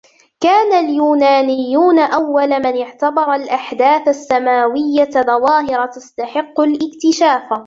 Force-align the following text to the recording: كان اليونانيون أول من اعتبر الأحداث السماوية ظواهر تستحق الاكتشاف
كان 0.39 0.85
اليونانيون 0.85 1.99
أول 1.99 2.47
من 2.49 2.81
اعتبر 2.81 3.33
الأحداث 3.35 4.07
السماوية 4.07 5.09
ظواهر 5.11 5.85
تستحق 5.87 6.59
الاكتشاف 6.61 7.53